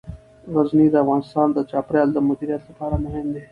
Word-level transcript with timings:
غزني 0.53 0.87
د 0.91 0.95
افغانستان 1.03 1.47
د 1.53 1.57
چاپیریال 1.71 2.09
د 2.13 2.17
مدیریت 2.27 2.61
لپاره 2.69 2.95
مهم 3.05 3.27
دي. 3.33 3.43